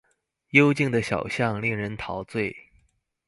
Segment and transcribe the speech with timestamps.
[0.49, 2.71] 幽靜的小巷令人陶醉